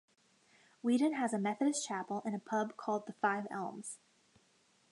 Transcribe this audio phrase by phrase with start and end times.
[0.81, 3.99] Weedon has a Methodist Chapel and a pub called the Five Elms.